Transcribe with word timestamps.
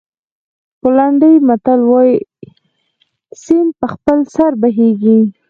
پولنډي 0.79 1.33
متل 1.47 1.79
وایي 1.91 2.15
سیند 3.43 3.69
په 3.79 3.87
خپل 3.93 4.17
سر 4.35 4.51
بهېږي. 4.61 5.19